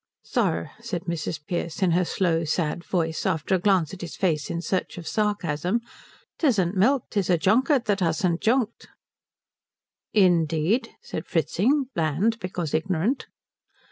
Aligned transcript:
"Sir," 0.23 0.71
said 0.79 1.03
Mrs. 1.03 1.45
Pearce 1.47 1.83
in 1.83 1.91
her 1.91 2.05
slow 2.05 2.43
sad 2.43 2.83
voice, 2.83 3.23
after 3.23 3.53
a 3.53 3.59
glance 3.59 3.93
at 3.93 4.01
his 4.01 4.15
face 4.15 4.49
in 4.49 4.59
search 4.59 4.97
of 4.97 5.05
sarcasm, 5.07 5.79
"'tisn't 6.39 6.73
milk. 6.75 7.03
'Tis 7.11 7.29
a 7.29 7.37
junket 7.37 7.85
that 7.85 7.99
hasn't 7.99 8.41
junked." 8.41 8.87
"Indeed?" 10.11 10.89
said 11.03 11.27
Fritzing, 11.27 11.89
bland 11.93 12.39
because 12.39 12.73
ignorant. 12.73 13.27